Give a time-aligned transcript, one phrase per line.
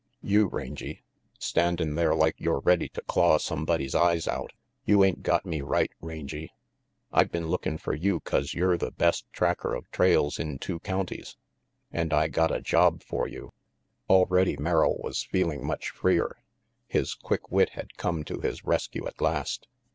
[0.23, 1.03] "You, Rangy,
[1.37, 4.51] standin' there like you're ready to claw sumbody's eyes out.
[4.83, 6.49] You ain't got me right, Rangy.
[7.11, 11.37] I been lookin' fer you 'cause yer the best tracker of trails in two counties,
[11.91, 13.53] and I got a job for you."
[14.09, 16.35] Already Merrill was feeling much freer.
[16.87, 19.67] His quick wit had come to his rescue at last.